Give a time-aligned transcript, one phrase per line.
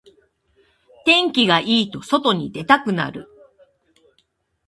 [1.05, 3.29] 天気がいいと外に出たくなる